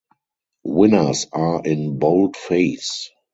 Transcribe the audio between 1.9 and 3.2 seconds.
boldface.